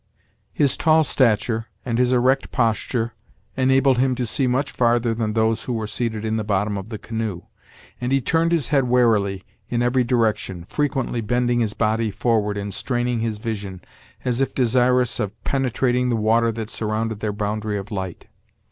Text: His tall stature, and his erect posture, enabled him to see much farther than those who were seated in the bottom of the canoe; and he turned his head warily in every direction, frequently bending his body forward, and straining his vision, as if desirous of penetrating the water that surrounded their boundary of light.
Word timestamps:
His 0.51 0.77
tall 0.77 1.03
stature, 1.03 1.67
and 1.85 1.99
his 1.99 2.11
erect 2.11 2.51
posture, 2.51 3.13
enabled 3.55 3.99
him 3.99 4.15
to 4.15 4.25
see 4.25 4.47
much 4.47 4.71
farther 4.71 5.13
than 5.13 5.33
those 5.33 5.65
who 5.65 5.73
were 5.73 5.85
seated 5.85 6.25
in 6.25 6.37
the 6.37 6.43
bottom 6.43 6.75
of 6.75 6.89
the 6.89 6.97
canoe; 6.97 7.43
and 8.01 8.11
he 8.11 8.19
turned 8.19 8.51
his 8.51 8.69
head 8.69 8.85
warily 8.85 9.43
in 9.69 9.83
every 9.83 10.03
direction, 10.03 10.63
frequently 10.67 11.21
bending 11.21 11.59
his 11.59 11.75
body 11.75 12.09
forward, 12.09 12.57
and 12.57 12.73
straining 12.73 13.19
his 13.19 13.37
vision, 13.37 13.79
as 14.25 14.41
if 14.41 14.55
desirous 14.55 15.19
of 15.19 15.39
penetrating 15.43 16.09
the 16.09 16.15
water 16.15 16.51
that 16.51 16.71
surrounded 16.71 17.19
their 17.19 17.31
boundary 17.31 17.77
of 17.77 17.91
light. 17.91 18.25